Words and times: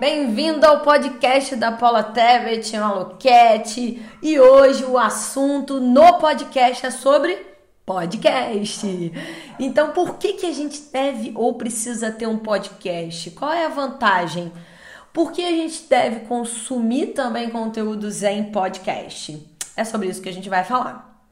Bem-vindo 0.00 0.64
ao 0.64 0.80
podcast 0.80 1.54
da 1.56 1.72
Paula 1.72 2.02
Tebet, 2.02 2.74
Maluquete. 2.74 4.02
E 4.22 4.40
hoje 4.40 4.82
o 4.86 4.96
assunto 4.96 5.78
no 5.78 6.14
podcast 6.14 6.86
é 6.86 6.90
sobre 6.90 7.36
podcast. 7.84 9.12
Então, 9.58 9.90
por 9.90 10.16
que, 10.16 10.32
que 10.32 10.46
a 10.46 10.52
gente 10.54 10.80
deve 10.90 11.32
ou 11.34 11.52
precisa 11.52 12.10
ter 12.10 12.26
um 12.26 12.38
podcast? 12.38 13.30
Qual 13.32 13.52
é 13.52 13.66
a 13.66 13.68
vantagem? 13.68 14.50
Por 15.12 15.32
que 15.32 15.44
a 15.44 15.50
gente 15.50 15.82
deve 15.82 16.20
consumir 16.20 17.08
também 17.08 17.50
conteúdos 17.50 18.22
em 18.22 18.44
podcast? 18.44 19.46
É 19.76 19.84
sobre 19.84 20.08
isso 20.08 20.22
que 20.22 20.30
a 20.30 20.32
gente 20.32 20.48
vai 20.48 20.64
falar. 20.64 21.22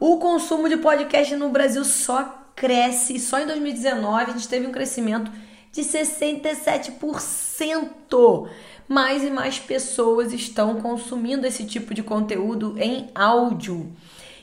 O 0.00 0.16
consumo 0.16 0.68
de 0.68 0.78
podcast 0.78 1.36
no 1.36 1.48
Brasil 1.48 1.84
só 1.84 2.24
cresce. 2.56 3.20
Só 3.20 3.38
em 3.38 3.46
2019 3.46 4.32
a 4.32 4.34
gente 4.34 4.48
teve 4.48 4.66
um 4.66 4.72
crescimento 4.72 5.30
de 5.72 5.82
67%. 5.82 8.48
Mais 8.88 9.22
e 9.22 9.30
mais 9.30 9.58
pessoas 9.58 10.32
estão 10.32 10.80
consumindo 10.80 11.46
esse 11.46 11.64
tipo 11.64 11.94
de 11.94 12.02
conteúdo 12.02 12.74
em 12.78 13.08
áudio. 13.14 13.92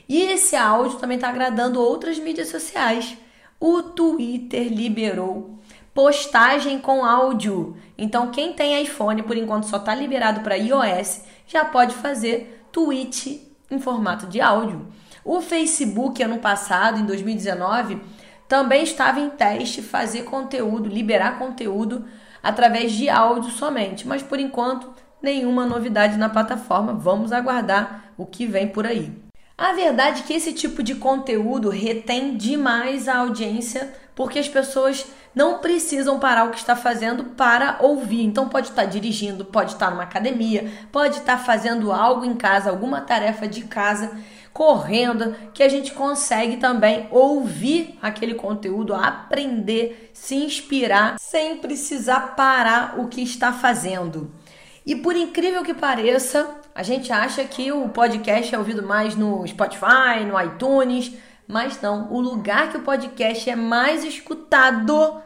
E 0.08 0.22
esse 0.22 0.56
áudio 0.56 0.98
também 0.98 1.16
está 1.16 1.28
agradando 1.28 1.82
outras 1.82 2.18
mídias 2.18 2.48
sociais. 2.48 3.16
O 3.60 3.82
Twitter 3.82 4.72
liberou 4.72 5.58
postagem 5.92 6.78
com 6.78 7.04
áudio. 7.04 7.76
Então, 7.98 8.30
quem 8.30 8.52
tem 8.52 8.80
iPhone, 8.82 9.22
por 9.22 9.36
enquanto 9.36 9.64
só 9.64 9.78
está 9.78 9.94
liberado 9.94 10.40
para 10.40 10.56
iOS, 10.56 11.22
já 11.46 11.64
pode 11.64 11.94
fazer 11.96 12.64
tweet 12.70 13.48
em 13.70 13.78
formato 13.78 14.26
de 14.26 14.40
áudio. 14.40 14.86
O 15.24 15.40
Facebook, 15.40 16.22
ano 16.22 16.38
passado, 16.38 17.00
em 17.00 17.04
2019, 17.04 18.00
também 18.48 18.82
estava 18.82 19.20
em 19.20 19.28
teste 19.30 19.82
fazer 19.82 20.22
conteúdo, 20.22 20.88
liberar 20.88 21.38
conteúdo 21.38 22.06
através 22.42 22.92
de 22.92 23.08
áudio 23.10 23.50
somente, 23.50 24.08
mas 24.08 24.22
por 24.22 24.40
enquanto 24.40 24.90
nenhuma 25.22 25.66
novidade 25.66 26.16
na 26.16 26.28
plataforma. 26.28 26.92
Vamos 26.94 27.32
aguardar 27.32 28.12
o 28.16 28.24
que 28.24 28.46
vem 28.46 28.68
por 28.68 28.86
aí. 28.86 29.12
A 29.56 29.72
verdade 29.72 30.22
é 30.22 30.24
que 30.24 30.32
esse 30.32 30.52
tipo 30.52 30.82
de 30.82 30.94
conteúdo 30.94 31.68
retém 31.68 32.36
demais 32.36 33.08
a 33.08 33.18
audiência, 33.18 33.92
porque 34.14 34.38
as 34.38 34.48
pessoas 34.48 35.04
não 35.34 35.58
precisam 35.58 36.18
parar 36.18 36.44
o 36.44 36.50
que 36.50 36.58
está 36.58 36.76
fazendo 36.76 37.24
para 37.24 37.76
ouvir. 37.80 38.22
Então 38.22 38.48
pode 38.48 38.68
estar 38.68 38.84
dirigindo, 38.84 39.44
pode 39.44 39.72
estar 39.72 39.90
numa 39.90 40.04
academia, 40.04 40.70
pode 40.92 41.18
estar 41.18 41.38
fazendo 41.38 41.92
algo 41.92 42.24
em 42.24 42.34
casa, 42.34 42.70
alguma 42.70 43.00
tarefa 43.00 43.48
de 43.48 43.62
casa 43.62 44.16
correndo, 44.52 45.34
que 45.52 45.62
a 45.62 45.68
gente 45.68 45.92
consegue 45.92 46.56
também 46.56 47.06
ouvir 47.10 47.98
aquele 48.02 48.34
conteúdo, 48.34 48.94
aprender, 48.94 50.10
se 50.12 50.34
inspirar 50.34 51.16
sem 51.18 51.58
precisar 51.58 52.34
parar 52.34 52.98
o 52.98 53.08
que 53.08 53.22
está 53.22 53.52
fazendo. 53.52 54.32
E 54.84 54.96
por 54.96 55.14
incrível 55.14 55.62
que 55.62 55.74
pareça, 55.74 56.48
a 56.74 56.82
gente 56.82 57.12
acha 57.12 57.44
que 57.44 57.70
o 57.70 57.88
podcast 57.90 58.54
é 58.54 58.58
ouvido 58.58 58.82
mais 58.82 59.14
no 59.14 59.46
Spotify, 59.46 60.24
no 60.26 60.40
iTunes, 60.40 61.12
mas 61.46 61.80
não. 61.80 62.12
O 62.12 62.20
lugar 62.20 62.70
que 62.70 62.76
o 62.76 62.82
podcast 62.82 63.50
é 63.50 63.56
mais 63.56 64.04
escutado 64.04 65.22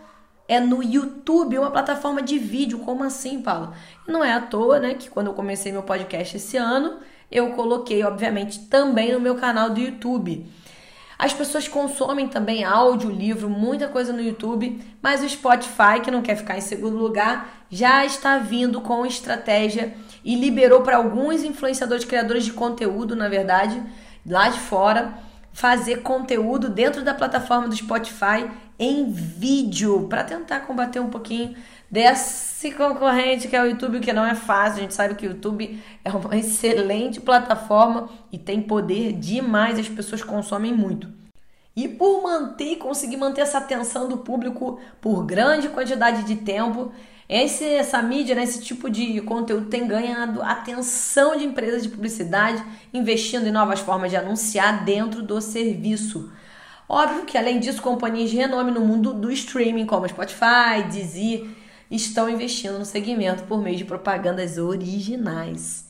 é 0.49 0.61
no 0.61 0.83
YouTube, 0.83 1.59
uma 1.59 1.71
plataforma 1.71 2.21
de 2.21 2.39
vídeo. 2.39 2.81
Como 2.81 3.05
assim, 3.05 3.41
Paulo? 3.41 3.73
Não 4.07 4.25
é 4.25 4.33
à 4.33 4.41
toa, 4.41 4.79
né, 4.79 4.95
que 4.95 5.09
quando 5.09 5.29
eu 5.29 5.35
comecei 5.35 5.73
meu 5.73 5.83
podcast 5.83 6.37
esse 6.37 6.57
ano, 6.57 6.99
eu 7.33 7.51
coloquei, 7.51 8.05
obviamente, 8.05 8.61
também 8.67 9.13
no 9.13 9.19
meu 9.19 9.35
canal 9.35 9.71
do 9.71 9.81
YouTube. 9.81 10.47
As 11.19 11.33
pessoas 11.33 11.67
consomem 11.67 12.29
também 12.29 12.65
áudio, 12.65 13.11
livro, 13.11 13.49
muita 13.49 13.89
coisa 13.89 14.13
no 14.13 14.21
YouTube, 14.21 14.81
mas 15.01 15.23
o 15.23 15.29
Spotify, 15.29 16.01
que 16.03 16.11
não 16.11 16.21
quer 16.21 16.37
ficar 16.37 16.59
em 16.59 16.61
segundo 16.61 16.97
lugar, 16.97 17.65
já 17.71 18.05
está 18.05 18.39
vindo 18.39 18.81
com 18.81 19.07
estratégia 19.07 19.95
e 20.25 20.35
liberou 20.35 20.83
para 20.83 20.97
alguns 20.97 21.43
influenciadores, 21.43 22.05
criadores 22.05 22.45
de 22.45 22.53
conteúdo, 22.53 23.17
na 23.17 23.29
verdade, 23.29 23.83
lá 24.27 24.49
de 24.49 24.61
fora, 24.61 25.15
fazer 25.53 26.03
conteúdo 26.03 26.69
dentro 26.69 27.03
da 27.03 27.15
plataforma 27.15 27.69
do 27.69 27.77
Spotify 27.77 28.51
em 28.79 29.11
vídeo 29.11 30.09
para 30.09 30.25
tentar 30.25 30.61
combater 30.61 31.01
um 31.01 31.11
pouquinho 31.11 31.55
desse 31.93 32.71
concorrente 32.73 33.49
que 33.49 33.55
é 33.55 33.63
o 33.63 33.67
YouTube, 33.67 34.01
que 34.01 34.15
não 34.15 34.25
é 34.25 34.35
fácil. 34.35 34.79
A 34.79 34.81
gente 34.81 34.95
sabe 34.95 35.15
que 35.15 35.27
o 35.27 35.33
YouTube 35.33 35.79
é 36.03 36.11
uma 36.11 36.35
excelente 36.35 37.21
plataforma 37.21 38.09
e 38.33 38.39
tem 38.39 38.63
poder 38.63 39.13
demais, 39.13 39.79
as 39.79 39.91
pessoas 39.91 40.25
consomem 40.25 40.73
muito. 40.73 41.07
E 41.77 41.87
por 41.89 42.23
manter, 42.23 42.77
conseguir 42.77 43.19
manter 43.19 43.43
essa 43.43 43.59
atenção 43.59 44.09
do 44.09 44.19
público 44.19 44.81
por 45.01 45.25
grande 45.25 45.69
quantidade 45.69 46.23
de 46.25 46.37
tempo, 46.37 46.93
esse, 47.29 47.65
essa 47.65 48.01
mídia, 48.03 48.35
né, 48.35 48.43
esse 48.43 48.63
tipo 48.63 48.91
de 48.91 49.21
conteúdo 49.23 49.67
tem 49.67 49.87
ganhado 49.87 50.43
atenção 50.43 51.37
de 51.37 51.45
empresas 51.45 51.83
de 51.83 51.89
publicidade, 51.89 52.63
investindo 52.93 53.47
em 53.47 53.53
novas 53.53 53.81
formas 53.81 54.11
de 54.11 54.17
anunciar 54.17 54.85
dentro 54.85 55.23
do 55.23 55.41
serviço. 55.41 56.31
Óbvio 56.87 57.25
que, 57.25 57.39
além 57.39 57.59
disso, 57.59 57.81
companhias 57.81 58.29
de 58.29 58.37
renome 58.37 58.71
no 58.71 58.81
mundo 58.81 59.15
do 59.15 59.31
streaming, 59.31 59.87
como 59.87 60.07
Spotify, 60.07 60.83
Deezer, 60.91 61.62
estão 61.95 62.29
investindo 62.29 62.79
no 62.79 62.85
segmento 62.85 63.45
por 63.45 63.61
meio 63.61 63.77
de 63.77 63.85
propagandas 63.85 64.57
originais. 64.57 65.85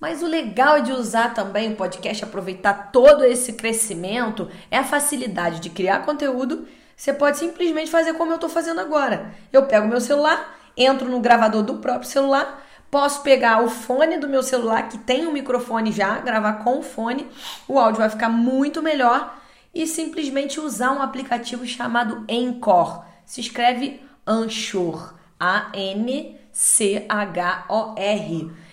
Mas 0.00 0.22
o 0.22 0.26
legal 0.26 0.80
de 0.80 0.92
usar 0.92 1.34
também 1.34 1.72
o 1.72 1.76
podcast, 1.76 2.22
aproveitar 2.22 2.92
todo 2.92 3.24
esse 3.24 3.54
crescimento, 3.54 4.48
é 4.70 4.78
a 4.78 4.84
facilidade 4.84 5.58
de 5.58 5.70
criar 5.70 6.04
conteúdo. 6.04 6.68
Você 6.96 7.12
pode 7.12 7.38
simplesmente 7.38 7.90
fazer 7.90 8.14
como 8.14 8.30
eu 8.30 8.36
estou 8.36 8.48
fazendo 8.48 8.80
agora. 8.80 9.34
Eu 9.52 9.66
pego 9.66 9.88
meu 9.88 10.00
celular, 10.00 10.56
entro 10.76 11.08
no 11.08 11.18
gravador 11.18 11.64
do 11.64 11.78
próprio 11.78 12.08
celular, 12.08 12.64
posso 12.88 13.22
pegar 13.22 13.62
o 13.62 13.68
fone 13.68 14.18
do 14.18 14.28
meu 14.28 14.42
celular, 14.42 14.88
que 14.88 14.98
tem 14.98 15.26
um 15.26 15.32
microfone 15.32 15.90
já, 15.90 16.18
gravar 16.20 16.64
com 16.64 16.78
o 16.78 16.82
fone, 16.82 17.26
o 17.66 17.78
áudio 17.78 17.98
vai 17.98 18.08
ficar 18.08 18.28
muito 18.28 18.80
melhor, 18.80 19.36
e 19.74 19.86
simplesmente 19.86 20.60
usar 20.60 20.92
um 20.92 21.02
aplicativo 21.02 21.66
chamado 21.66 22.24
Encore. 22.28 23.00
Se 23.26 23.40
escreve 23.40 24.00
Anchor. 24.28 25.14
A-N-C-H-O-R. 25.40 26.50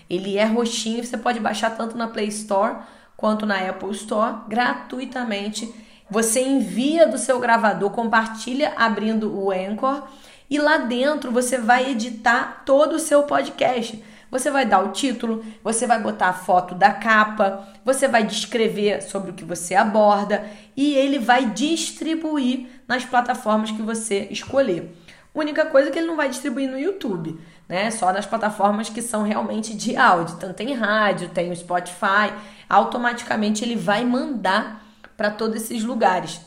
Ele 0.10 0.38
é 0.38 0.46
roxinho, 0.46 1.04
você 1.04 1.18
pode 1.18 1.40
baixar 1.40 1.72
tanto 1.72 1.96
na 1.98 2.08
Play 2.08 2.28
Store 2.28 2.78
quanto 3.16 3.46
na 3.46 3.70
Apple 3.70 3.92
Store 3.92 4.38
gratuitamente. 4.48 5.72
Você 6.10 6.42
envia 6.44 7.08
do 7.08 7.18
seu 7.18 7.40
gravador, 7.40 7.90
compartilha 7.92 8.74
abrindo 8.76 9.36
o 9.36 9.52
Anchor 9.52 10.04
e 10.50 10.60
lá 10.60 10.78
dentro 10.78 11.32
você 11.32 11.58
vai 11.58 11.92
editar 11.92 12.64
todo 12.66 12.94
o 12.94 13.00
seu 13.00 13.24
podcast. 13.24 14.04
Você 14.30 14.52
vai 14.52 14.66
dar 14.66 14.84
o 14.84 14.92
título, 14.92 15.46
você 15.64 15.88
vai 15.88 16.02
botar 16.02 16.30
a 16.30 16.34
foto 16.34 16.76
da 16.76 16.92
capa, 16.92 17.68
você 17.84 18.08
vai 18.08 18.24
descrever 18.24 19.02
sobre 19.02 19.32
o 19.32 19.34
que 19.34 19.46
você 19.46 19.76
aborda 19.76 20.46
e 20.76 20.94
ele 20.96 21.20
vai 21.20 21.50
distribuir 21.52 22.68
nas 22.88 23.06
plataformas 23.06 23.72
que 23.72 23.82
você 23.82 24.28
escolher. 24.30 25.05
Única 25.36 25.66
coisa 25.66 25.92
que 25.92 26.00
ele 26.00 26.08
não 26.08 26.16
vai 26.16 26.30
distribuir 26.30 26.72
no 26.72 26.80
YouTube, 26.80 27.38
né? 27.68 27.92
Só 27.92 28.14
nas 28.14 28.26
plataformas 28.26 28.88
que 28.88 29.02
são 29.02 29.22
realmente 29.22 29.76
de 29.76 29.98
áudio. 29.98 30.36
Então 30.38 30.54
tem 30.54 30.74
rádio, 30.74 31.28
tem 31.28 31.52
o 31.52 31.56
Spotify, 31.56 32.34
automaticamente 32.70 33.62
ele 33.62 33.76
vai 33.76 34.06
mandar 34.06 34.82
para 35.18 35.30
todos 35.30 35.58
esses 35.58 35.84
lugares. 35.84 36.40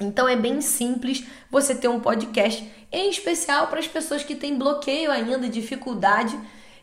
Então 0.00 0.28
é 0.28 0.34
bem 0.34 0.60
simples 0.60 1.24
você 1.48 1.72
ter 1.72 1.86
um 1.86 2.00
podcast, 2.00 2.68
em 2.90 3.08
especial 3.08 3.68
para 3.68 3.78
as 3.78 3.86
pessoas 3.86 4.24
que 4.24 4.34
têm 4.34 4.58
bloqueio 4.58 5.12
ainda, 5.12 5.48
dificuldade 5.48 6.36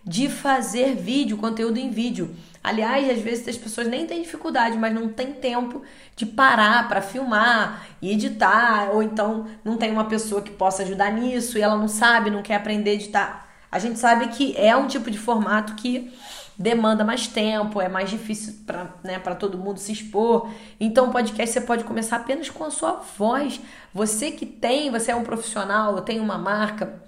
de 0.06 0.30
fazer 0.30 0.96
vídeo, 0.96 1.38
conteúdo 1.38 1.78
em 1.78 1.90
vídeo. 1.90 2.34
Aliás, 2.64 3.10
às 3.10 3.20
vezes 3.20 3.48
as 3.48 3.58
pessoas 3.58 3.88
nem 3.88 4.06
têm 4.06 4.22
dificuldade, 4.22 4.78
mas 4.78 4.94
não 4.94 5.08
tem 5.10 5.34
tempo 5.34 5.82
de 6.16 6.26
parar 6.26 6.88
para 6.88 7.02
filmar 7.02 7.88
e 8.02 8.12
editar, 8.12 8.90
ou 8.92 9.02
então 9.02 9.48
não 9.64 9.78
tem 9.78 9.92
uma 9.92 10.06
pessoa 10.06 10.42
que 10.42 10.52
possa 10.52 10.84
ajudar 10.84 11.12
nisso 11.12 11.58
e 11.58 11.62
ela 11.62 11.78
não 11.78 11.88
sabe, 11.88 12.30
não 12.30 12.42
quer 12.42 12.56
aprender 12.56 12.92
a 12.92 12.94
editar. 12.94 13.50
A 13.72 13.80
gente 13.80 13.98
sabe 14.00 14.28
que 14.30 14.56
é 14.58 14.76
um 14.76 14.88
tipo 14.88 15.10
de 15.10 15.18
formato 15.18 15.76
que 15.76 16.12
demanda 16.58 17.06
mais 17.06 17.26
tempo, 17.26 17.80
é 17.80 17.88
mais 17.88 18.10
difícil 18.10 18.54
para 18.66 18.94
né, 19.02 19.18
todo 19.40 19.58
mundo 19.58 19.80
se 19.80 19.94
expor. 19.94 20.52
Então, 20.78 21.08
o 21.08 21.12
podcast 21.12 21.54
você 21.54 21.62
pode 21.62 21.86
começar 21.86 22.18
apenas 22.18 22.50
com 22.50 22.66
a 22.66 22.72
sua 22.72 23.02
voz. 23.18 23.62
Você 23.94 24.32
que 24.32 24.46
tem, 24.46 24.92
você 24.92 25.12
é 25.12 25.16
um 25.16 25.24
profissional, 25.24 26.02
tem 26.02 26.20
uma 26.20 26.38
marca, 26.38 27.02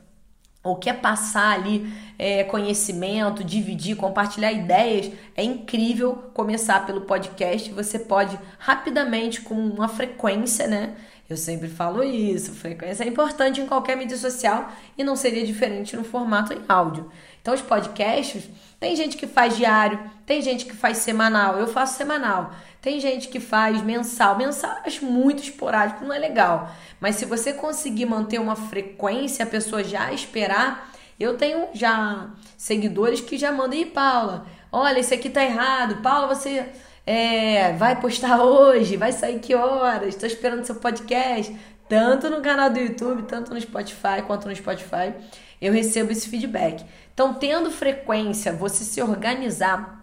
ou 0.64 0.76
quer 0.76 1.02
passar 1.02 1.54
ali 1.54 1.92
é, 2.20 2.44
conhecimento, 2.44 3.44
dividir, 3.44 3.96
compartilhar 3.96 4.52
ideias, 4.52 5.12
é 5.36 5.44
incrível 5.44 6.14
começar 6.34 6.86
pelo 6.86 7.02
podcast. 7.02 7.72
Você 7.72 7.98
pode 7.98 8.38
rapidamente, 8.60 9.42
com 9.42 9.56
uma 9.56 9.88
frequência, 9.88 10.68
né? 10.68 10.96
Eu 11.32 11.38
sempre 11.38 11.70
falo 11.70 12.04
isso, 12.04 12.52
frequência 12.52 13.04
é 13.06 13.08
importante 13.08 13.62
em 13.62 13.66
qualquer 13.66 13.96
mídia 13.96 14.18
social 14.18 14.70
e 14.98 15.04
não 15.04 15.16
seria 15.16 15.46
diferente 15.46 15.96
no 15.96 16.04
formato 16.04 16.52
em 16.52 16.62
áudio. 16.68 17.10
Então, 17.42 17.54
os 17.54 17.62
podcasts, 17.62 18.50
tem 18.80 18.96
gente 18.96 19.16
que 19.16 19.26
faz 19.26 19.56
diário, 19.56 20.00
tem 20.26 20.42
gente 20.42 20.66
que 20.66 20.76
faz 20.76 20.98
semanal, 20.98 21.58
eu 21.58 21.68
faço 21.68 21.98
semanal. 21.98 22.52
Tem 22.82 23.00
gente 23.00 23.30
que 23.30 23.40
faz 23.40 23.82
mensal. 23.82 24.38
Mensal 24.38 24.78
acho 24.86 25.06
muito 25.06 25.42
esporádico, 25.42 26.04
não 26.04 26.14
é 26.14 26.20
legal. 26.20 26.70
Mas 27.00 27.16
se 27.16 27.26
você 27.26 27.54
conseguir 27.54 28.06
manter 28.06 28.40
uma 28.40 28.56
frequência, 28.56 29.46
a 29.46 29.48
pessoa 29.48 29.84
já 29.84 30.12
esperar, 30.12 30.92
Eu 31.22 31.38
tenho 31.38 31.68
já 31.72 32.32
seguidores 32.58 33.22
que 33.22 33.38
já 33.38 33.52
mandam, 33.52 33.78
e 33.78 33.86
Paula, 33.86 34.48
olha, 34.72 35.00
isso 35.00 35.14
aqui 35.14 35.30
tá 35.30 35.44
errado. 35.44 36.02
Paula, 36.02 36.34
você 36.34 36.66
é, 37.06 37.74
vai 37.74 38.00
postar 38.00 38.44
hoje, 38.44 38.98
vai 38.98 39.12
sair 39.12 39.40
que 39.40 39.56
horas? 39.56 40.10
Estou 40.10 40.28
esperando 40.28 40.66
seu 40.66 40.76
podcast. 40.76 41.56
Tanto 41.90 42.30
no 42.30 42.42
canal 42.42 42.70
do 42.70 42.80
YouTube, 42.80 43.24
tanto 43.24 43.54
no 43.54 43.60
Spotify 43.60 44.22
quanto 44.26 44.48
no 44.48 44.56
Spotify, 44.56 45.14
eu 45.62 45.74
recebo 45.74 46.12
esse 46.12 46.30
feedback. 46.30 46.86
Então, 47.14 47.34
tendo 47.34 47.70
frequência, 47.70 48.54
você 48.54 48.86
se 48.86 49.02
organizar, 49.02 50.02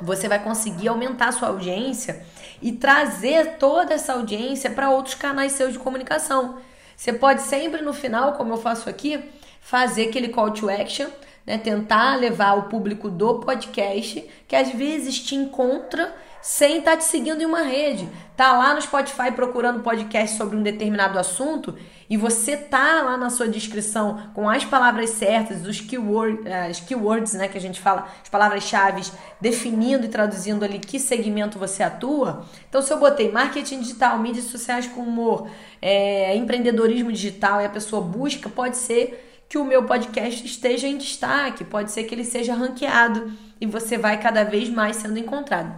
você 0.00 0.26
vai 0.26 0.42
conseguir 0.42 0.88
aumentar 0.88 1.28
a 1.28 1.32
sua 1.32 1.48
audiência 1.48 2.24
e 2.60 2.72
trazer 2.72 3.56
toda 3.58 3.94
essa 3.94 4.14
audiência 4.14 4.70
para 4.70 4.90
outros 4.90 5.14
canais 5.14 5.52
seus 5.52 5.74
de 5.74 5.78
comunicação. 5.78 6.58
Você 6.96 7.12
pode 7.12 7.42
sempre 7.42 7.82
no 7.82 7.92
final, 7.92 8.32
como 8.32 8.54
eu 8.54 8.58
faço 8.58 8.90
aqui, 8.90 9.22
fazer 9.60 10.08
aquele 10.08 10.28
call 10.28 10.50
to 10.50 10.68
action, 10.68 11.08
né? 11.46 11.56
tentar 11.56 12.16
levar 12.16 12.54
o 12.54 12.64
público 12.64 13.08
do 13.08 13.38
podcast, 13.38 14.28
que 14.48 14.56
às 14.56 14.70
vezes 14.70 15.20
te 15.20 15.36
encontra 15.36 16.12
sem 16.48 16.78
estar 16.78 16.92
tá 16.92 16.96
te 16.96 17.04
seguindo 17.04 17.42
em 17.42 17.44
uma 17.44 17.60
rede. 17.60 18.08
Tá 18.34 18.56
lá 18.56 18.72
no 18.72 18.80
Spotify 18.80 19.30
procurando 19.30 19.82
podcast 19.82 20.34
sobre 20.34 20.56
um 20.56 20.62
determinado 20.62 21.18
assunto 21.18 21.76
e 22.08 22.16
você 22.16 22.56
tá 22.56 23.02
lá 23.02 23.18
na 23.18 23.28
sua 23.28 23.46
descrição 23.46 24.30
com 24.32 24.48
as 24.48 24.64
palavras 24.64 25.10
certas, 25.10 25.66
os 25.66 25.78
keywords, 25.82 26.40
uh, 26.46 26.48
eh, 26.48 26.72
keywords 26.86 27.34
né, 27.34 27.48
que 27.48 27.58
a 27.58 27.60
gente 27.60 27.78
fala, 27.78 28.08
as 28.22 28.30
palavras-chave, 28.30 29.02
definindo 29.38 30.06
e 30.06 30.08
traduzindo 30.08 30.64
ali 30.64 30.78
que 30.78 30.98
segmento 30.98 31.58
você 31.58 31.82
atua. 31.82 32.46
Então, 32.66 32.80
se 32.80 32.90
eu 32.90 32.98
botei 32.98 33.30
marketing 33.30 33.80
digital, 33.80 34.18
mídias 34.18 34.46
sociais 34.46 34.86
com 34.86 35.02
humor, 35.02 35.50
é, 35.82 36.34
empreendedorismo 36.34 37.12
digital 37.12 37.60
e 37.60 37.66
a 37.66 37.70
pessoa 37.70 38.00
busca, 38.00 38.48
pode 38.48 38.78
ser 38.78 39.44
que 39.50 39.58
o 39.58 39.64
meu 39.66 39.84
podcast 39.84 40.46
esteja 40.46 40.88
em 40.88 40.96
destaque, 40.96 41.62
pode 41.62 41.92
ser 41.92 42.04
que 42.04 42.14
ele 42.14 42.24
seja 42.24 42.54
ranqueado 42.54 43.30
e 43.60 43.66
você 43.66 43.98
vai 43.98 44.18
cada 44.18 44.44
vez 44.44 44.70
mais 44.70 44.96
sendo 44.96 45.18
encontrado. 45.18 45.76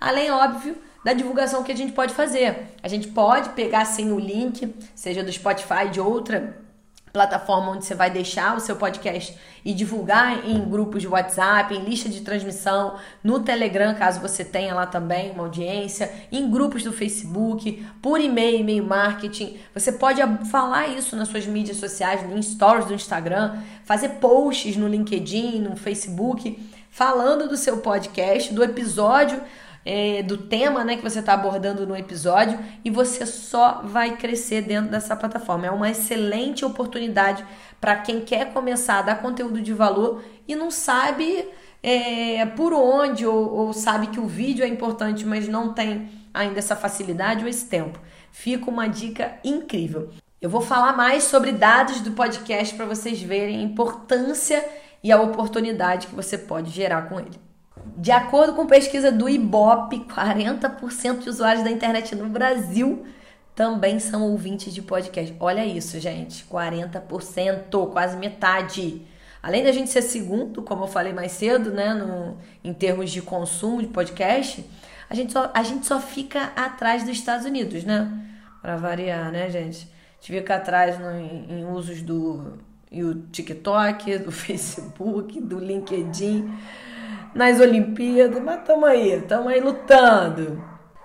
Além, 0.00 0.30
óbvio, 0.30 0.76
da 1.04 1.12
divulgação 1.12 1.62
que 1.62 1.72
a 1.72 1.76
gente 1.76 1.92
pode 1.92 2.14
fazer. 2.14 2.74
A 2.82 2.88
gente 2.88 3.08
pode 3.08 3.50
pegar 3.50 3.84
sim 3.84 4.10
o 4.10 4.18
link, 4.18 4.74
seja 4.94 5.22
do 5.22 5.32
Spotify, 5.32 5.88
de 5.90 6.00
outra 6.00 6.66
plataforma 7.16 7.70
onde 7.70 7.86
você 7.86 7.94
vai 7.94 8.10
deixar 8.10 8.54
o 8.54 8.60
seu 8.60 8.76
podcast 8.76 9.34
e 9.64 9.72
divulgar 9.72 10.46
em 10.46 10.68
grupos 10.68 11.00
de 11.00 11.08
WhatsApp, 11.08 11.74
em 11.74 11.82
lista 11.82 12.10
de 12.10 12.20
transmissão, 12.20 12.96
no 13.24 13.40
Telegram, 13.40 13.94
caso 13.94 14.20
você 14.20 14.44
tenha 14.44 14.74
lá 14.74 14.84
também 14.84 15.30
uma 15.30 15.44
audiência, 15.44 16.12
em 16.30 16.50
grupos 16.50 16.82
do 16.82 16.92
Facebook, 16.92 17.86
por 18.02 18.20
e-mail, 18.20 18.60
e-mail 18.60 18.84
marketing. 18.84 19.56
Você 19.72 19.92
pode 19.92 20.20
falar 20.50 20.88
isso 20.88 21.16
nas 21.16 21.28
suas 21.28 21.46
mídias 21.46 21.78
sociais, 21.78 22.20
em 22.22 22.42
stories 22.42 22.84
do 22.84 22.92
Instagram, 22.92 23.62
fazer 23.84 24.10
posts 24.20 24.76
no 24.76 24.86
LinkedIn, 24.86 25.60
no 25.60 25.74
Facebook, 25.74 26.70
falando 26.90 27.48
do 27.48 27.56
seu 27.56 27.78
podcast, 27.78 28.52
do 28.52 28.62
episódio 28.62 29.40
é, 29.86 30.20
do 30.24 30.36
tema 30.36 30.82
né, 30.82 30.96
que 30.96 31.02
você 31.02 31.20
está 31.20 31.32
abordando 31.32 31.86
no 31.86 31.96
episódio 31.96 32.58
e 32.84 32.90
você 32.90 33.24
só 33.24 33.82
vai 33.84 34.16
crescer 34.16 34.62
dentro 34.62 34.90
dessa 34.90 35.14
plataforma. 35.14 35.66
É 35.66 35.70
uma 35.70 35.88
excelente 35.88 36.64
oportunidade 36.64 37.46
para 37.80 37.94
quem 37.96 38.20
quer 38.20 38.52
começar 38.52 38.98
a 38.98 39.02
dar 39.02 39.22
conteúdo 39.22 39.62
de 39.62 39.72
valor 39.72 40.24
e 40.48 40.56
não 40.56 40.72
sabe 40.72 41.48
é, 41.80 42.44
por 42.46 42.72
onde, 42.72 43.24
ou, 43.24 43.54
ou 43.54 43.72
sabe 43.72 44.08
que 44.08 44.18
o 44.18 44.26
vídeo 44.26 44.64
é 44.64 44.68
importante, 44.68 45.24
mas 45.24 45.46
não 45.46 45.72
tem 45.72 46.10
ainda 46.34 46.58
essa 46.58 46.74
facilidade 46.74 47.44
ou 47.44 47.48
esse 47.48 47.66
tempo. 47.66 48.00
Fica 48.32 48.68
uma 48.68 48.88
dica 48.88 49.38
incrível. 49.44 50.10
Eu 50.42 50.50
vou 50.50 50.60
falar 50.60 50.96
mais 50.96 51.24
sobre 51.24 51.52
dados 51.52 52.00
do 52.00 52.10
podcast 52.10 52.74
para 52.74 52.86
vocês 52.86 53.22
verem 53.22 53.60
a 53.60 53.62
importância 53.62 54.66
e 55.02 55.12
a 55.12 55.20
oportunidade 55.20 56.08
que 56.08 56.14
você 56.14 56.36
pode 56.36 56.70
gerar 56.70 57.08
com 57.08 57.20
ele. 57.20 57.45
De 57.96 58.10
acordo 58.10 58.54
com 58.54 58.66
pesquisa 58.66 59.12
do 59.12 59.28
Ibope, 59.28 60.00
40% 60.00 61.18
de 61.18 61.28
usuários 61.28 61.64
da 61.64 61.70
internet 61.70 62.14
no 62.14 62.28
Brasil 62.28 63.04
também 63.54 63.98
são 63.98 64.30
ouvintes 64.30 64.74
de 64.74 64.82
podcast. 64.82 65.34
Olha 65.40 65.64
isso, 65.64 65.98
gente, 65.98 66.44
40%, 66.44 67.90
quase 67.90 68.16
metade. 68.16 69.02
Além 69.42 69.64
da 69.64 69.72
gente 69.72 69.90
ser 69.90 70.02
segundo, 70.02 70.62
como 70.62 70.84
eu 70.84 70.88
falei 70.88 71.12
mais 71.12 71.32
cedo, 71.32 71.70
né, 71.70 71.94
no, 71.94 72.36
em 72.62 72.74
termos 72.74 73.10
de 73.10 73.22
consumo 73.22 73.80
de 73.80 73.88
podcast, 73.88 74.64
a 75.08 75.14
gente 75.14 75.32
só, 75.32 75.50
a 75.54 75.62
gente 75.62 75.86
só 75.86 76.00
fica 76.00 76.52
atrás 76.56 77.02
dos 77.02 77.12
Estados 77.12 77.46
Unidos, 77.46 77.84
né? 77.84 78.10
Para 78.60 78.76
variar, 78.76 79.30
né, 79.30 79.48
gente? 79.48 79.88
A 79.88 80.20
gente 80.20 80.40
fica 80.40 80.56
atrás 80.56 80.98
no, 80.98 81.10
em, 81.12 81.60
em 81.60 81.64
usos 81.64 82.02
do, 82.02 82.58
do 82.90 83.14
TikTok, 83.28 84.18
do 84.18 84.32
Facebook, 84.32 85.40
do 85.40 85.58
LinkedIn 85.58 86.52
nas 87.36 87.60
Olimpíadas, 87.60 88.42
mas 88.42 88.60
estamos 88.60 88.88
aí, 88.88 89.12
estamos 89.12 89.52
aí 89.52 89.60
lutando. 89.60 90.64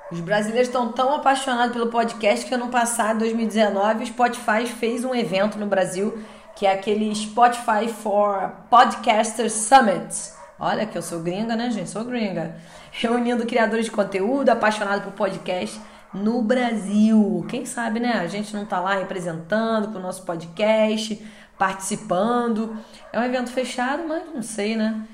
Os 0.09 0.21
brasileiros 0.21 0.69
estão 0.69 0.91
tão 0.91 1.13
apaixonados 1.13 1.73
pelo 1.73 1.87
podcast 1.87 2.45
que 2.45 2.53
ano 2.53 2.69
passado, 2.69 3.19
2019, 3.19 4.03
o 4.03 4.07
Spotify 4.07 4.65
fez 4.65 5.03
um 5.03 5.13
evento 5.13 5.59
no 5.59 5.65
Brasil 5.65 6.17
que 6.55 6.65
é 6.65 6.73
aquele 6.73 7.13
Spotify 7.15 7.87
for 7.87 8.51
Podcasters 8.69 9.53
Summit. 9.53 10.31
Olha 10.59 10.85
que 10.85 10.97
eu 10.97 11.01
sou 11.01 11.19
gringa, 11.21 11.55
né, 11.55 11.69
gente? 11.69 11.89
Sou 11.89 12.03
gringa. 12.03 12.55
Reunindo 12.91 13.45
criadores 13.45 13.85
de 13.85 13.91
conteúdo 13.91 14.49
apaixonados 14.49 15.03
por 15.03 15.13
podcast 15.13 15.79
no 16.13 16.41
Brasil. 16.41 17.45
Quem 17.49 17.65
sabe, 17.65 17.99
né? 17.99 18.13
A 18.13 18.27
gente 18.27 18.53
não 18.53 18.65
tá 18.65 18.79
lá 18.79 18.95
representando 18.95 19.91
com 19.91 19.97
o 19.97 20.01
nosso 20.01 20.23
podcast, 20.23 21.25
participando. 21.57 22.77
É 23.11 23.19
um 23.19 23.23
evento 23.23 23.49
fechado, 23.49 24.03
mas 24.07 24.23
não 24.33 24.41
sei, 24.41 24.75
né? 24.75 25.07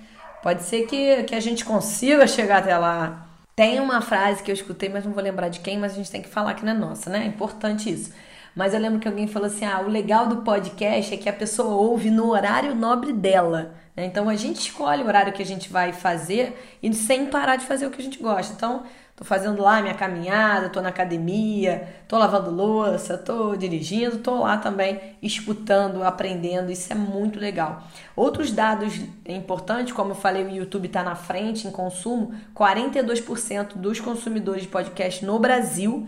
Pode 0.48 0.64
ser 0.64 0.88
que, 0.88 1.24
que 1.24 1.36
a 1.36 1.42
gente 1.42 1.66
consiga 1.66 2.26
chegar 2.26 2.60
até 2.60 2.78
lá. 2.78 3.28
Tem 3.54 3.82
uma 3.82 4.00
frase 4.00 4.42
que 4.42 4.50
eu 4.50 4.56
escutei, 4.56 4.88
mas 4.88 5.04
não 5.04 5.12
vou 5.12 5.22
lembrar 5.22 5.50
de 5.50 5.60
quem, 5.60 5.78
mas 5.78 5.92
a 5.92 5.96
gente 5.96 6.10
tem 6.10 6.22
que 6.22 6.30
falar 6.30 6.54
que 6.54 6.64
não 6.64 6.72
é 6.72 6.74
nossa, 6.74 7.10
né? 7.10 7.26
É 7.26 7.28
importante 7.28 7.92
isso. 7.92 8.14
Mas 8.56 8.74
eu 8.74 8.80
lembro 8.80 8.98
que 8.98 9.10
alguém 9.10 9.28
falou 9.28 9.48
assim: 9.48 9.66
ah, 9.66 9.82
o 9.82 9.90
legal 9.90 10.26
do 10.28 10.44
podcast 10.44 11.14
é 11.14 11.18
que 11.18 11.28
a 11.28 11.34
pessoa 11.34 11.76
ouve 11.76 12.10
no 12.10 12.30
horário 12.30 12.74
nobre 12.74 13.12
dela. 13.12 13.76
Né? 13.94 14.06
Então 14.06 14.30
a 14.30 14.38
gente 14.38 14.62
escolhe 14.62 15.04
o 15.04 15.08
horário 15.08 15.34
que 15.34 15.42
a 15.42 15.46
gente 15.46 15.68
vai 15.68 15.92
fazer 15.92 16.58
e 16.82 16.94
sem 16.94 17.26
parar 17.26 17.58
de 17.58 17.66
fazer 17.66 17.86
o 17.86 17.92
que 17.92 18.00
a 18.00 18.06
gente 18.06 18.18
gosta. 18.18 18.54
Então, 18.54 18.84
Tô 19.18 19.26
fazendo 19.26 19.64
lá 19.64 19.82
minha 19.82 19.96
caminhada, 19.96 20.70
tô 20.70 20.80
na 20.80 20.90
academia, 20.90 21.92
tô 22.08 22.20
lavando 22.20 22.52
louça, 22.52 23.18
tô 23.18 23.56
dirigindo, 23.56 24.20
tô 24.20 24.44
lá 24.44 24.58
também 24.58 25.18
escutando, 25.24 26.04
aprendendo. 26.04 26.72
Isso 26.72 26.94
é 26.94 26.96
muito 26.96 27.40
legal. 27.40 27.82
Outros 28.16 28.52
dados 28.52 28.94
importantes, 29.26 29.92
como 29.92 30.12
eu 30.12 30.16
falei, 30.16 30.44
o 30.44 30.52
YouTube 30.52 30.86
está 30.86 31.02
na 31.02 31.16
frente 31.16 31.68
em 31.68 31.72
consumo. 31.72 32.36
42% 32.56 33.78
dos 33.78 34.00
consumidores 34.00 34.62
de 34.62 34.68
podcast 34.68 35.26
no 35.26 35.40
Brasil 35.40 36.08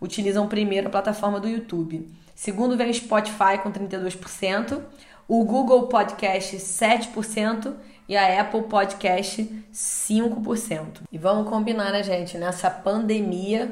utilizam 0.00 0.48
primeiro 0.48 0.88
a 0.88 0.90
plataforma 0.90 1.38
do 1.38 1.48
YouTube. 1.48 2.10
Segundo 2.34 2.76
vem 2.76 2.90
o 2.90 2.94
Spotify 2.94 3.58
com 3.62 3.70
32%, 3.70 4.80
o 5.28 5.44
Google 5.44 5.86
Podcast 5.86 6.56
7% 6.56 7.74
e 8.10 8.16
a 8.16 8.40
Apple 8.40 8.62
Podcast 8.62 9.40
5%. 9.72 11.02
E 11.12 11.16
vamos 11.16 11.48
combinar, 11.48 11.92
né, 11.92 12.02
gente? 12.02 12.36
Nessa 12.36 12.68
pandemia 12.68 13.70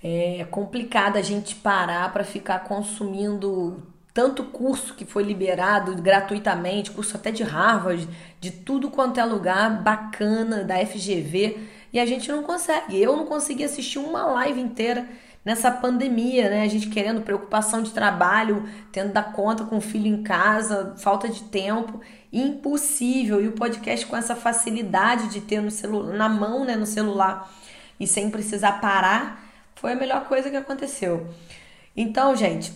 é 0.00 0.46
complicado 0.48 1.16
a 1.16 1.22
gente 1.22 1.56
parar 1.56 2.12
para 2.12 2.22
ficar 2.22 2.60
consumindo 2.60 3.82
tanto 4.12 4.44
curso 4.44 4.94
que 4.94 5.04
foi 5.04 5.24
liberado 5.24 6.00
gratuitamente, 6.00 6.92
curso 6.92 7.16
até 7.16 7.32
de 7.32 7.42
Harvard, 7.42 8.08
de 8.40 8.52
tudo 8.52 8.92
quanto 8.92 9.18
é 9.18 9.24
lugar 9.24 9.82
bacana 9.82 10.62
da 10.62 10.76
FGV, 10.86 11.58
e 11.92 11.98
a 11.98 12.06
gente 12.06 12.30
não 12.30 12.44
consegue. 12.44 13.02
Eu 13.02 13.16
não 13.16 13.26
consegui 13.26 13.64
assistir 13.64 13.98
uma 13.98 14.24
live 14.24 14.60
inteira 14.60 15.04
nessa 15.44 15.70
pandemia, 15.70 16.48
né? 16.48 16.62
A 16.62 16.68
gente 16.68 16.88
querendo 16.88 17.22
preocupação 17.22 17.82
de 17.82 17.90
trabalho, 17.90 18.68
tendo 18.90 19.12
dar 19.12 19.32
conta 19.32 19.64
com 19.64 19.78
o 19.78 19.80
filho 19.80 20.06
em 20.06 20.22
casa, 20.22 20.94
falta 20.96 21.28
de 21.28 21.42
tempo, 21.42 22.00
impossível. 22.34 23.42
E 23.42 23.48
o 23.48 23.52
podcast 23.52 24.04
com 24.06 24.16
essa 24.16 24.34
facilidade 24.34 25.28
de 25.28 25.40
ter 25.40 25.60
no 25.60 25.70
celular, 25.70 26.12
na 26.14 26.28
mão, 26.28 26.64
né, 26.64 26.76
no 26.76 26.86
celular 26.86 27.52
e 27.98 28.06
sem 28.06 28.30
precisar 28.30 28.80
parar, 28.80 29.44
foi 29.76 29.92
a 29.92 29.96
melhor 29.96 30.26
coisa 30.26 30.50
que 30.50 30.56
aconteceu. 30.56 31.28
Então, 31.96 32.34
gente, 32.34 32.72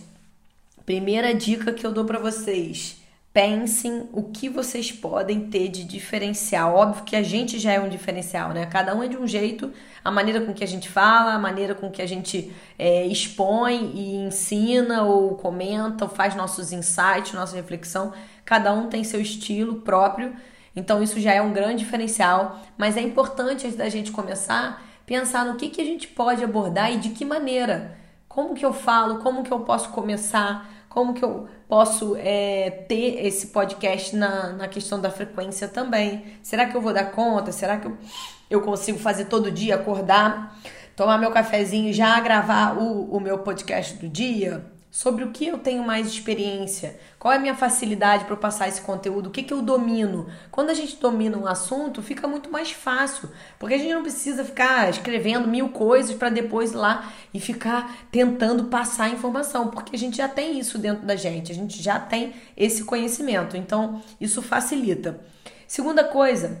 primeira 0.85 1.33
dica 1.33 1.73
que 1.73 1.85
eu 1.85 1.91
dou 1.91 2.05
para 2.05 2.19
vocês, 2.19 2.97
pensem 3.33 4.09
o 4.11 4.23
que 4.23 4.49
vocês 4.49 4.91
podem 4.91 5.49
ter 5.49 5.67
de 5.67 5.83
diferencial. 5.83 6.75
Óbvio 6.75 7.03
que 7.03 7.15
a 7.15 7.21
gente 7.21 7.59
já 7.59 7.73
é 7.73 7.79
um 7.79 7.87
diferencial, 7.87 8.49
né? 8.49 8.65
Cada 8.65 8.95
um 8.95 9.03
é 9.03 9.07
de 9.07 9.17
um 9.17 9.27
jeito, 9.27 9.71
a 10.03 10.09
maneira 10.09 10.41
com 10.41 10.53
que 10.53 10.63
a 10.63 10.67
gente 10.67 10.89
fala, 10.89 11.33
a 11.33 11.39
maneira 11.39 11.75
com 11.75 11.89
que 11.91 12.01
a 12.01 12.07
gente 12.07 12.51
é, 12.77 13.05
expõe 13.05 13.91
e 13.93 14.15
ensina 14.15 15.03
ou 15.03 15.35
comenta, 15.35 16.05
ou 16.05 16.09
faz 16.09 16.35
nossos 16.35 16.71
insights, 16.71 17.33
nossa 17.33 17.55
reflexão. 17.55 18.13
Cada 18.43 18.73
um 18.73 18.87
tem 18.87 19.03
seu 19.03 19.21
estilo 19.21 19.81
próprio, 19.81 20.35
então 20.75 21.03
isso 21.03 21.19
já 21.19 21.33
é 21.33 21.41
um 21.41 21.53
grande 21.53 21.83
diferencial. 21.83 22.59
Mas 22.77 22.97
é 22.97 23.01
importante 23.01 23.67
antes 23.67 23.77
da 23.77 23.89
gente 23.89 24.11
começar 24.11 24.83
pensar 25.09 25.43
no 25.43 25.55
que, 25.55 25.69
que 25.69 25.81
a 25.81 25.83
gente 25.83 26.07
pode 26.07 26.43
abordar 26.43 26.93
e 26.93 26.97
de 26.97 27.09
que 27.09 27.25
maneira. 27.25 27.97
Como 28.27 28.53
que 28.53 28.63
eu 28.63 28.71
falo? 28.71 29.17
Como 29.23 29.41
que 29.41 29.51
eu 29.51 29.61
posso 29.61 29.89
começar? 29.89 30.69
Como 30.89 31.13
que 31.13 31.23
eu 31.23 31.47
posso 31.67 32.15
é, 32.17 32.71
ter 32.89 33.25
esse 33.25 33.47
podcast 33.47 34.15
na, 34.15 34.53
na 34.53 34.67
questão 34.67 34.99
da 34.99 35.11
frequência 35.11 35.67
também. 35.67 36.25
Será 36.41 36.65
que 36.65 36.75
eu 36.75 36.81
vou 36.81 36.91
dar 36.91 37.11
conta? 37.11 37.51
Será 37.51 37.77
que 37.77 37.87
eu, 37.87 37.97
eu 38.49 38.61
consigo 38.61 38.97
fazer 38.97 39.25
todo 39.25 39.51
dia, 39.51 39.75
acordar, 39.75 40.59
tomar 40.95 41.19
meu 41.19 41.31
cafezinho 41.31 41.89
e 41.89 41.93
já 41.93 42.19
gravar 42.19 42.75
o, 42.75 43.15
o 43.15 43.19
meu 43.19 43.37
podcast 43.39 43.95
do 43.97 44.09
dia? 44.09 44.65
Sobre 44.91 45.23
o 45.23 45.31
que 45.31 45.47
eu 45.47 45.59
tenho 45.59 45.83
mais 45.83 46.07
experiência, 46.07 46.99
qual 47.19 47.31
é 47.31 47.37
a 47.37 47.39
minha 47.39 47.53
facilidade 47.53 48.25
para 48.25 48.35
passar 48.35 48.67
esse 48.67 48.81
conteúdo, 48.81 49.27
o 49.27 49.31
que, 49.31 49.43
que 49.43 49.53
eu 49.53 49.61
domino. 49.61 50.27
Quando 50.49 50.71
a 50.71 50.73
gente 50.73 50.95
domina 50.95 51.37
um 51.37 51.45
assunto, 51.45 52.01
fica 52.01 52.27
muito 52.27 52.51
mais 52.51 52.71
fácil, 52.71 53.29
porque 53.59 53.75
a 53.75 53.77
gente 53.77 53.93
não 53.93 54.01
precisa 54.01 54.43
ficar 54.43 54.89
escrevendo 54.89 55.47
mil 55.47 55.69
coisas 55.69 56.15
para 56.15 56.29
depois 56.29 56.71
ir 56.71 56.77
lá 56.77 57.11
e 57.31 57.39
ficar 57.39 58.07
tentando 58.11 58.65
passar 58.65 59.05
a 59.05 59.09
informação, 59.09 59.67
porque 59.67 59.95
a 59.95 59.99
gente 59.99 60.17
já 60.17 60.27
tem 60.27 60.57
isso 60.57 60.79
dentro 60.79 61.05
da 61.05 61.15
gente, 61.15 61.51
a 61.51 61.55
gente 61.55 61.81
já 61.81 61.99
tem 61.99 62.33
esse 62.57 62.83
conhecimento, 62.83 63.55
então 63.55 64.01
isso 64.19 64.41
facilita. 64.41 65.19
Segunda 65.67 66.03
coisa, 66.03 66.59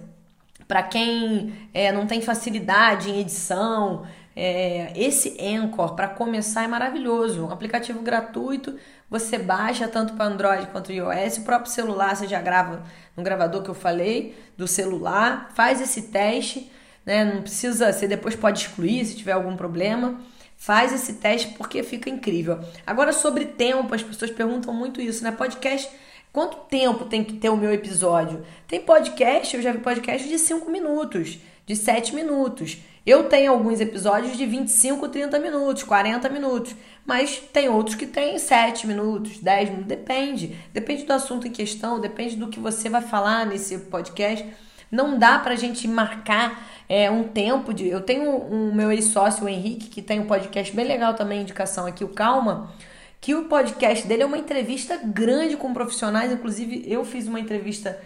para 0.67 0.83
quem 0.83 1.51
é, 1.73 1.91
não 1.91 2.05
tem 2.05 2.21
facilidade 2.21 3.09
em 3.09 3.21
edição, 3.21 4.05
é, 4.41 4.93
esse 4.95 5.35
Anchor, 5.41 5.95
para 5.95 6.07
começar, 6.07 6.63
é 6.63 6.67
maravilhoso. 6.67 7.45
Um 7.45 7.51
aplicativo 7.51 8.01
gratuito, 8.01 8.77
você 9.09 9.37
baixa 9.37 9.85
tanto 9.85 10.13
para 10.13 10.25
Android 10.25 10.67
quanto 10.67 10.93
iOS. 10.93 11.39
O 11.39 11.41
próprio 11.43 11.69
celular 11.69 12.15
você 12.15 12.25
já 12.25 12.41
grava 12.41 12.83
no 13.17 13.21
gravador 13.21 13.61
que 13.61 13.69
eu 13.69 13.75
falei, 13.75 14.37
do 14.57 14.65
celular. 14.65 15.51
Faz 15.53 15.81
esse 15.81 16.03
teste, 16.03 16.71
né? 17.05 17.25
Não 17.25 17.41
precisa, 17.41 17.91
você 17.91 18.07
depois 18.07 18.33
pode 18.33 18.61
excluir 18.61 19.03
se 19.03 19.17
tiver 19.17 19.33
algum 19.33 19.57
problema. 19.57 20.21
Faz 20.55 20.93
esse 20.93 21.13
teste 21.15 21.49
porque 21.57 21.83
fica 21.83 22.09
incrível. 22.09 22.59
Agora, 22.87 23.11
sobre 23.11 23.43
tempo, 23.43 23.93
as 23.93 24.03
pessoas 24.03 24.31
perguntam 24.31 24.73
muito 24.73 25.01
isso, 25.01 25.21
né? 25.21 25.31
Podcast. 25.31 25.89
Quanto 26.31 26.57
tempo 26.69 27.05
tem 27.05 27.23
que 27.23 27.33
ter 27.33 27.49
o 27.49 27.57
meu 27.57 27.73
episódio? 27.73 28.45
Tem 28.67 28.79
podcast, 28.79 29.55
eu 29.55 29.61
já 29.63 29.71
vi 29.71 29.79
podcast 29.79 30.27
de 30.29 30.37
5 30.37 30.69
minutos, 30.69 31.39
de 31.69 31.75
7 31.75 32.15
minutos. 32.15 32.79
Eu 33.05 33.25
tenho 33.25 33.51
alguns 33.51 33.79
episódios 33.79 34.35
de 34.35 34.43
25, 34.43 35.07
30 35.07 35.37
minutos, 35.37 35.83
40 35.83 36.27
minutos, 36.27 36.75
mas 37.05 37.37
tem 37.53 37.69
outros 37.69 37.95
que 37.95 38.07
tem 38.07 38.39
7 38.39 38.87
minutos, 38.87 39.37
10 39.37 39.69
minutos, 39.69 39.87
depende. 39.87 40.57
Depende 40.73 41.03
do 41.03 41.13
assunto 41.13 41.47
em 41.47 41.51
questão, 41.51 42.01
depende 42.01 42.35
do 42.35 42.47
que 42.47 42.59
você 42.59 42.89
vai 42.89 43.03
falar 43.03 43.45
nesse 43.45 43.77
podcast. 43.77 44.43
Não 44.91 45.19
dá 45.19 45.37
pra 45.37 45.55
gente 45.55 45.87
marcar 45.87 46.67
é, 46.89 47.07
um 47.11 47.25
tempo 47.25 47.71
de. 47.71 47.87
Eu 47.87 48.01
tenho 48.01 48.23
um, 48.23 48.69
um 48.69 48.73
meu 48.73 48.91
ex-sócio, 48.91 49.45
o 49.45 49.49
Henrique, 49.49 49.89
que 49.89 50.01
tem 50.01 50.19
um 50.19 50.25
podcast 50.25 50.75
bem 50.75 50.87
legal 50.87 51.13
também, 51.13 51.43
indicação 51.43 51.85
aqui, 51.85 52.03
o 52.03 52.09
Calma 52.09 52.73
que 53.21 53.35
o 53.35 53.49
podcast 53.49 54.07
dele 54.07 54.23
é 54.23 54.25
uma 54.25 54.37
entrevista 54.37 54.97
grande 55.03 55.57
com 55.57 55.73
profissionais. 55.73 56.31
Inclusive, 56.31 56.85
eu 56.87 57.03
fiz 57.03 57.27
uma 57.27 57.37
entrevista 57.37 57.99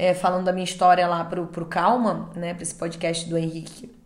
é, 0.00 0.14
falando 0.14 0.44
da 0.44 0.52
minha 0.52 0.64
história 0.64 1.06
lá 1.06 1.24
pro, 1.24 1.46
pro 1.46 1.66
Calma, 1.66 2.30
né? 2.34 2.54
Pra 2.54 2.62
esse 2.62 2.74
podcast 2.74 3.28
do 3.28 3.36
Henrique 3.36 4.00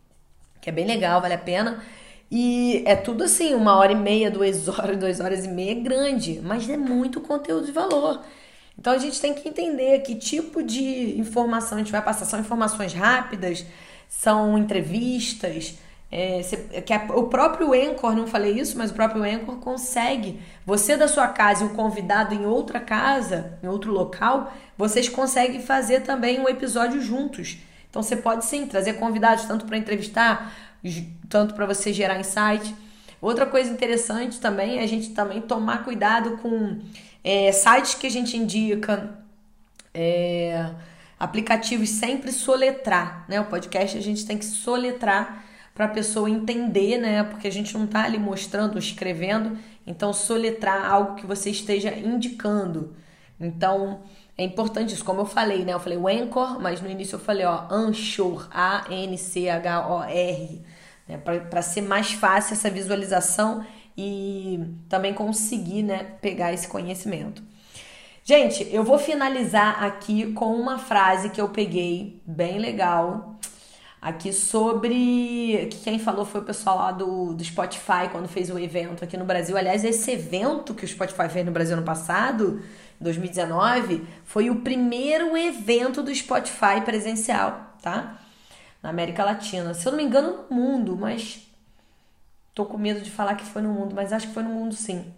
que 0.65 0.71
é 0.71 0.73
bem 0.73 0.87
legal, 0.87 1.21
vale 1.21 1.35
a 1.35 1.39
pena. 1.39 1.85
E 2.31 2.83
é 2.87 2.97
tudo 2.97 3.23
assim, 3.23 3.55
uma 3.55 3.77
hora 3.77 3.93
e 3.93 3.95
meia, 3.95 4.31
duas 4.31 4.67
horas, 4.67 4.97
duas 4.97 5.21
horas 5.21 5.45
e 5.45 5.49
meia 5.49 5.73
é 5.73 5.75
grande, 5.75 6.41
mas 6.43 6.69
é 6.71 6.77
muito 6.77 7.21
conteúdo 7.21 7.67
de 7.67 7.73
valor. 7.73 8.23
Então 8.79 8.95
a 8.95 8.99
gente 8.99 9.21
tem 9.21 9.35
que 9.35 9.47
entender 9.47 10.01
que 10.01 10.15
tipo 10.15 10.63
de 10.63 11.21
informação 11.21 11.77
a 11.77 11.81
gente 11.83 11.93
vai 11.93 12.03
passar. 12.03 12.25
São 12.25 12.41
informações 12.41 12.95
rápidas, 12.95 13.65
são 14.09 14.57
entrevistas. 14.57 15.75
É, 16.17 16.43
que 16.81 16.93
a, 16.93 17.07
o 17.17 17.25
próprio 17.25 17.73
Anchor, 17.73 18.15
não 18.15 18.29
falei 18.29 18.53
isso, 18.53 18.79
mas 18.79 18.93
o 18.93 18.95
próprio 18.95 19.25
Anchor 19.25 19.57
consegue. 19.57 20.41
Você 20.65 20.97
da 20.97 21.09
sua 21.09 21.27
casa 21.27 21.65
e 21.65 21.67
um 21.67 21.71
convidado 21.71 22.33
em 22.33 22.47
outra 22.47 22.79
casa, 22.79 23.59
em 23.61 23.67
outro 23.67 23.91
local, 23.91 24.53
vocês 24.79 25.09
conseguem 25.09 25.61
fazer 25.61 26.03
também 26.03 26.39
um 26.39 26.49
episódio 26.49 27.01
juntos. 27.01 27.59
Então 27.91 28.01
você 28.01 28.15
pode 28.15 28.45
sim 28.45 28.65
trazer 28.65 28.93
convidados 28.93 29.45
tanto 29.47 29.65
para 29.65 29.77
entrevistar, 29.77 30.55
tanto 31.29 31.53
para 31.53 31.67
você 31.67 31.93
gerar 31.93 32.21
insight. 32.21 32.73
Outra 33.21 33.45
coisa 33.45 33.73
interessante 33.73 34.39
também 34.39 34.79
é 34.79 34.85
a 34.85 34.87
gente 34.87 35.11
também 35.11 35.41
tomar 35.41 35.83
cuidado 35.83 36.37
com 36.37 36.79
é, 37.25 37.51
sites 37.51 37.95
que 37.95 38.07
a 38.07 38.11
gente 38.11 38.37
indica, 38.37 39.19
é, 39.93 40.71
aplicativos 41.19 41.91
sempre 41.91 42.31
soletrar, 42.31 43.25
né? 43.29 43.41
O 43.41 43.47
podcast 43.47 43.99
a 43.99 44.01
gente 44.01 44.25
tem 44.25 44.39
que 44.39 44.45
soletrar 44.45 45.43
para 45.75 45.87
a 45.87 45.89
pessoa 45.89 46.31
entender, 46.31 46.99
né? 46.99 47.25
Porque 47.25 47.49
a 47.49 47.53
gente 47.53 47.77
não 47.77 47.85
está 47.85 48.05
ali 48.05 48.19
mostrando, 48.19 48.79
escrevendo, 48.79 49.59
então 49.85 50.13
soletrar 50.13 50.89
algo 50.91 51.17
que 51.17 51.27
você 51.27 51.51
esteja 51.51 51.93
indicando. 51.93 52.95
Então, 53.41 54.03
é 54.39 54.45
importante 54.45 54.95
isso, 54.95 55.05
como 55.05 55.23
eu 55.23 55.27
falei, 55.27 55.65
né? 55.65 55.75
Eu 55.75 55.81
falei 55.81 55.99
o 55.99 56.07
Anchor, 56.07 56.61
mas 56.61 56.81
no 56.81 56.89
início 56.89 57.17
eu 57.17 57.21
falei, 57.21 57.45
ó, 57.45 57.67
Anchor, 57.71 58.49
A-N-C-H-O-R, 58.53 60.63
né? 61.09 61.19
para 61.19 61.63
ser 61.63 61.83
mais 61.83 62.13
fácil 62.13 62.55
essa 62.55 62.71
visualização 62.71 63.67
e 63.97 64.61
também 64.89 65.13
conseguir, 65.13 65.83
né, 65.83 66.15
pegar 66.21 66.53
esse 66.53 66.67
conhecimento. 66.67 67.43
Gente, 68.25 68.67
eu 68.73 68.83
vou 68.83 68.99
finalizar 68.99 69.85
aqui 69.85 70.33
com 70.33 70.55
uma 70.55 70.79
frase 70.79 71.29
que 71.29 71.41
eu 71.41 71.51
peguei, 71.51 72.21
bem 72.27 72.59
legal, 72.59 73.39
aqui 74.05 74.35
sobre. 74.35 75.71
Quem 75.83 75.99
falou 75.99 76.27
foi 76.27 76.43
o 76.43 76.45
pessoal 76.45 76.77
lá 76.77 76.93
do, 76.93 77.33
do 77.33 77.43
Spotify 77.43 78.11
quando 78.13 78.29
fez 78.29 78.51
o 78.51 78.59
evento 78.59 79.03
aqui 79.03 79.17
no 79.17 79.25
Brasil. 79.25 79.57
Aliás, 79.57 79.83
esse 79.83 80.11
evento 80.11 80.75
que 80.75 80.85
o 80.85 80.89
Spotify 80.89 81.31
fez 81.31 81.47
no 81.47 81.51
Brasil 81.51 81.75
ano 81.75 81.87
passado 81.87 82.63
2019, 83.01 84.07
foi 84.25 84.51
o 84.51 84.57
primeiro 84.57 85.37
evento 85.37 86.03
do 86.03 86.15
Spotify 86.15 86.83
presencial, 86.85 87.75
tá? 87.83 88.21
Na 88.83 88.91
América 88.91 89.25
Latina. 89.25 89.73
Se 89.73 89.87
eu 89.89 89.93
não 89.93 89.97
me 89.97 90.05
engano, 90.05 90.45
no 90.51 90.57
mundo, 90.57 90.97
mas 90.97 91.43
tô 92.55 92.67
com 92.67 92.77
medo 92.77 93.01
de 93.01 93.11
falar 93.11 93.35
que 93.35 93.45
foi 93.45 93.63
no 93.63 93.71
mundo, 93.71 93.95
mas 93.95 94.13
acho 94.13 94.29
que 94.29 94.35
foi 94.35 94.43
no 94.43 94.51
mundo 94.51 94.75
sim. 94.75 95.13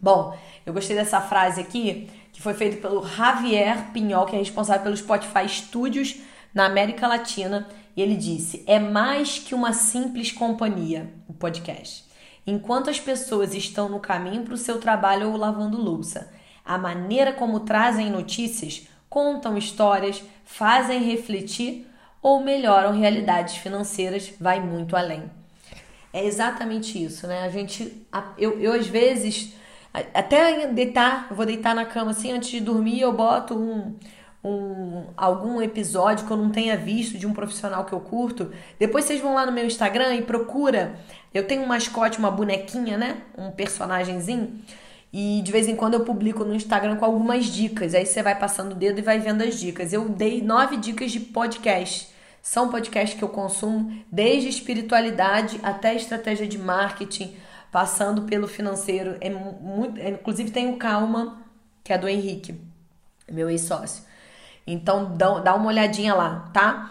Bom, 0.00 0.36
eu 0.64 0.72
gostei 0.72 0.96
dessa 0.96 1.20
frase 1.20 1.60
aqui, 1.60 2.10
que 2.32 2.40
foi 2.40 2.54
feita 2.54 2.76
pelo 2.78 3.06
Javier 3.06 3.90
Pinhol, 3.92 4.26
que 4.26 4.34
é 4.34 4.38
responsável 4.38 4.82
pelo 4.82 4.96
Spotify 4.96 5.48
Studios 5.48 6.16
na 6.54 6.66
América 6.66 7.06
Latina, 7.06 7.68
e 7.98 8.00
ele 8.00 8.14
disse: 8.14 8.62
"É 8.64 8.78
mais 8.78 9.40
que 9.40 9.56
uma 9.56 9.72
simples 9.72 10.30
companhia, 10.30 11.12
o 11.26 11.34
podcast. 11.34 12.04
Enquanto 12.46 12.88
as 12.88 13.00
pessoas 13.00 13.54
estão 13.54 13.88
no 13.88 13.98
caminho 13.98 14.44
para 14.44 14.54
o 14.54 14.56
seu 14.56 14.78
trabalho 14.78 15.30
ou 15.30 15.36
lavando 15.36 15.82
louça, 15.82 16.32
a 16.64 16.78
maneira 16.78 17.32
como 17.32 17.58
trazem 17.58 18.08
notícias, 18.08 18.86
contam 19.10 19.58
histórias, 19.58 20.22
fazem 20.44 21.02
refletir 21.02 21.88
ou 22.22 22.40
melhoram 22.40 22.92
realidades 22.92 23.56
financeiras, 23.56 24.32
vai 24.40 24.60
muito 24.60 24.96
além. 24.96 25.28
É 26.12 26.24
exatamente 26.24 27.02
isso, 27.02 27.26
né? 27.26 27.42
A 27.42 27.48
gente, 27.48 28.06
eu, 28.38 28.60
eu 28.60 28.74
às 28.74 28.86
vezes, 28.86 29.54
até 30.14 30.68
deitar, 30.68 31.26
vou 31.32 31.44
deitar 31.44 31.74
na 31.74 31.84
cama 31.84 32.12
assim, 32.12 32.30
antes 32.30 32.50
de 32.50 32.60
dormir, 32.60 33.00
eu 33.00 33.12
boto 33.12 33.58
um, 33.58 33.96
um, 34.42 35.04
algum 35.16 35.60
episódio 35.60 36.26
que 36.26 36.32
eu 36.32 36.36
não 36.36 36.50
tenha 36.50 36.76
visto 36.76 37.18
de 37.18 37.26
um 37.26 37.32
profissional 37.32 37.84
que 37.84 37.92
eu 37.92 38.00
curto. 38.00 38.52
Depois 38.78 39.04
vocês 39.04 39.20
vão 39.20 39.34
lá 39.34 39.44
no 39.44 39.52
meu 39.52 39.66
Instagram 39.66 40.14
e 40.14 40.22
procura. 40.22 40.98
Eu 41.34 41.46
tenho 41.46 41.62
um 41.62 41.66
mascote, 41.66 42.18
uma 42.18 42.30
bonequinha, 42.30 42.96
né? 42.96 43.22
Um 43.36 43.50
personagemzinho. 43.50 44.60
E 45.12 45.40
de 45.42 45.50
vez 45.50 45.66
em 45.66 45.74
quando 45.74 45.94
eu 45.94 46.00
publico 46.00 46.44
no 46.44 46.54
Instagram 46.54 46.96
com 46.96 47.04
algumas 47.04 47.46
dicas. 47.46 47.94
Aí 47.94 48.06
você 48.06 48.22
vai 48.22 48.38
passando 48.38 48.72
o 48.72 48.74
dedo 48.74 48.98
e 48.98 49.02
vai 49.02 49.18
vendo 49.18 49.42
as 49.42 49.58
dicas. 49.58 49.92
Eu 49.92 50.08
dei 50.08 50.42
nove 50.42 50.76
dicas 50.76 51.10
de 51.10 51.20
podcast. 51.20 52.08
São 52.42 52.70
podcasts 52.70 53.18
que 53.18 53.24
eu 53.24 53.28
consumo 53.28 53.92
desde 54.10 54.48
espiritualidade 54.48 55.58
até 55.62 55.94
estratégia 55.94 56.46
de 56.46 56.56
marketing, 56.56 57.36
passando 57.70 58.22
pelo 58.22 58.46
financeiro. 58.46 59.16
É 59.20 59.28
muito, 59.28 59.98
é, 60.00 60.10
inclusive 60.10 60.50
tem 60.50 60.72
o 60.72 60.76
Calma, 60.76 61.42
que 61.82 61.92
é 61.92 61.98
do 61.98 62.08
Henrique, 62.08 62.58
meu 63.30 63.50
ex-sócio. 63.50 64.07
Então 64.72 65.16
dá, 65.16 65.54
uma 65.54 65.68
olhadinha 65.68 66.14
lá, 66.14 66.50
tá? 66.52 66.90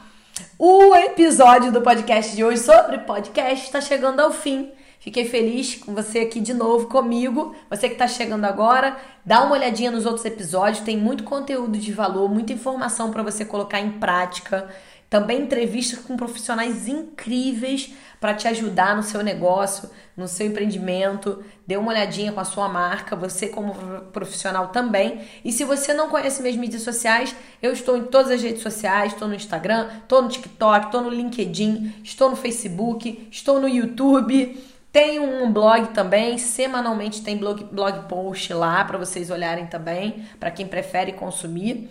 O 0.58 0.96
episódio 0.96 1.72
do 1.72 1.82
podcast 1.82 2.36
de 2.36 2.44
hoje 2.44 2.62
sobre 2.62 2.98
podcast 3.00 3.66
está 3.66 3.80
chegando 3.80 4.20
ao 4.20 4.32
fim. 4.32 4.72
Fiquei 5.00 5.26
feliz 5.26 5.76
com 5.76 5.94
você 5.94 6.20
aqui 6.20 6.40
de 6.40 6.56
novo 6.56 6.88
comigo. 6.88 7.56
Você 7.70 7.88
que 7.88 7.94
está 7.94 8.08
chegando 8.08 8.46
agora, 8.46 8.98
dá 9.24 9.44
uma 9.44 9.54
olhadinha 9.54 9.92
nos 9.92 10.08
outros 10.08 10.26
episódios, 10.26 10.84
tem 10.84 10.98
muito 10.98 11.24
conteúdo 11.24 11.78
de 11.78 11.94
valor, 11.94 12.28
muita 12.28 12.52
informação 12.52 13.12
para 13.12 13.22
você 13.22 13.46
colocar 13.46 13.80
em 13.80 13.92
prática. 13.92 14.68
Também 15.10 15.44
entrevistas 15.44 16.00
com 16.00 16.18
profissionais 16.18 16.88
incríveis 16.88 17.94
para 18.20 18.34
te 18.34 18.46
ajudar 18.48 18.96
no 18.96 19.04
seu 19.04 19.24
negócio, 19.24 19.90
no 20.18 20.28
seu 20.28 20.48
empreendimento. 20.48 21.44
Dê 21.66 21.78
uma 21.78 21.92
olhadinha 21.92 22.34
com 22.34 22.42
a 22.42 22.46
sua 22.46 22.68
marca, 22.68 23.16
você 23.16 23.48
como 23.48 23.74
profissional 24.12 24.68
também. 24.68 25.22
E 25.46 25.52
se 25.52 25.64
você 25.64 25.94
não 25.94 26.10
conhece 26.10 26.42
minhas 26.42 26.58
mídias 26.58 26.82
sociais, 26.82 27.34
eu 27.62 27.72
estou 27.72 27.96
em 27.96 28.04
todas 28.04 28.32
as 28.32 28.42
redes 28.42 28.62
sociais, 28.62 29.14
estou 29.14 29.30
no 29.30 29.36
Instagram, 29.36 29.88
estou 30.02 30.22
no 30.22 30.28
TikTok, 30.28 30.88
estou 30.88 31.02
no 31.02 31.10
LinkedIn, 31.10 32.02
estou 32.04 32.30
no 32.30 32.36
Facebook, 32.36 33.30
estou 33.32 33.62
no 33.62 33.70
YouTube. 33.70 34.62
Tem 34.92 35.20
um 35.20 35.50
blog 35.54 35.90
também, 35.94 36.38
semanalmente 36.38 37.22
tem 37.22 37.38
blog, 37.38 37.64
blog 37.66 38.10
post 38.10 38.52
lá 38.54 38.84
para 38.84 38.98
vocês 38.98 39.30
olharem 39.30 39.68
também, 39.68 40.26
para 40.38 40.52
quem 40.52 40.68
prefere 40.68 41.14
consumir. 41.14 41.90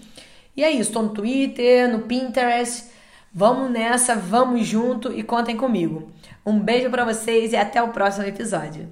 E 0.55 0.65
é 0.65 0.71
isso, 0.71 0.91
estou 0.91 1.03
no 1.03 1.11
Twitter, 1.11 1.91
no 1.91 2.01
Pinterest. 2.01 2.96
Vamos 3.39 3.71
nessa, 3.71 4.17
vamos 4.17 4.67
junto 4.67 5.13
e 5.13 5.23
contem 5.23 5.59
comigo. 5.59 6.11
Um 6.45 6.59
beijo 6.59 6.89
para 6.89 7.05
vocês 7.05 7.53
e 7.53 7.57
até 7.57 7.83
o 7.83 7.89
próximo 7.89 8.25
episódio. 8.25 8.89